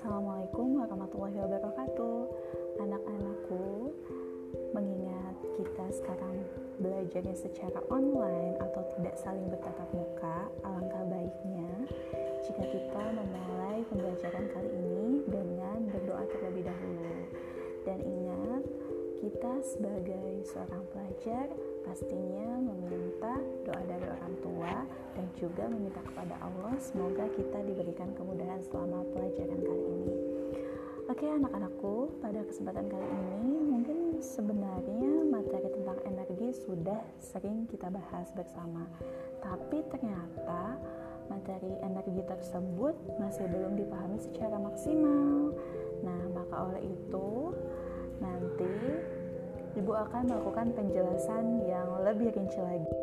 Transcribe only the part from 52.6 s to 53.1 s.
lagi.